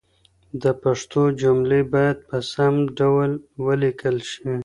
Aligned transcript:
د 0.61 0.63
پښتو 0.81 1.21
جملې 1.41 1.81
باید 1.93 2.17
په 2.29 2.37
سم 2.51 2.75
ډول 2.99 3.31
ولیکل 3.65 4.17
شي. 4.31 4.49